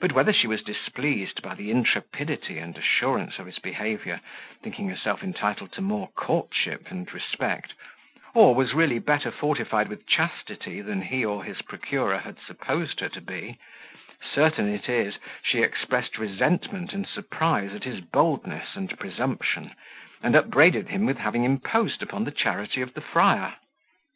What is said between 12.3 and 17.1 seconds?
supposed her to be; certain it is, she expressed resentment and